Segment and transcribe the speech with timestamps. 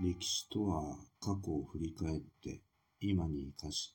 [0.00, 2.60] 歴史とは過去を振り返って
[3.00, 3.94] 今に生かし、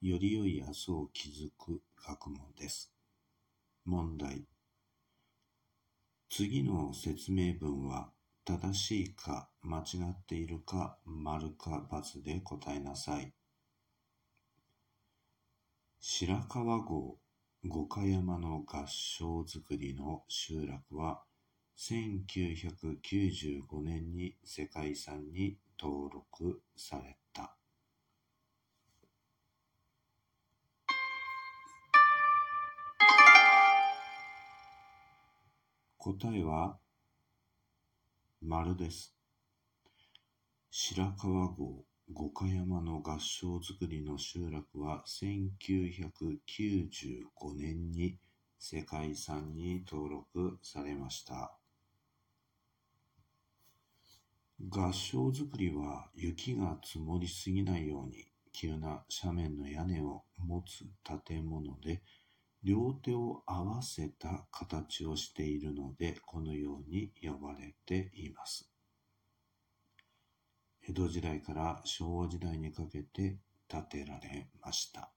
[0.00, 2.90] より良い明日を築く学問です。
[3.84, 4.46] 問題。
[6.30, 8.08] 次の説明文は
[8.46, 13.34] 正しいか間違っているか丸か×で答えなさい。
[16.00, 17.18] 白川郷
[17.66, 21.20] 五箇山の合掌造りの集落は
[21.78, 27.54] 1995年に世界遺産に登録された。
[35.98, 36.78] 答えは
[38.40, 39.14] 丸です。
[40.70, 48.16] 白川郷五箇山の合掌造りの集落は1995年に
[48.58, 51.52] 世界遺産に登録されました。
[54.58, 60.86] 合掌造りは雪が積もりすぎないように急な斜面の屋根を持つ
[61.26, 62.02] 建物で
[62.64, 68.68] 両手を合わせた形をしているのでこのように呼ばれています。
[70.88, 73.36] 江戸時代から昭和時代にかけて
[73.68, 75.10] 建てられました。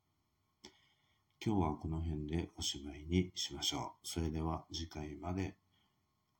[1.44, 4.08] 今日はこの辺でおしまいにしましょう。
[4.08, 5.56] それでは次回まで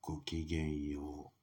[0.02, 1.39] ごきげんよう。